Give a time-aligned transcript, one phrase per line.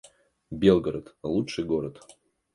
[0.51, 2.01] Белгород— лучший город